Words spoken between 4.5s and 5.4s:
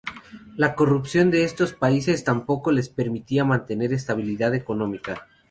económica.